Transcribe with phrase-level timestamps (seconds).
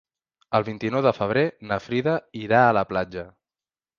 [0.59, 2.17] El vint-i-nou de febrer na Frida
[2.47, 3.29] irà a la platja.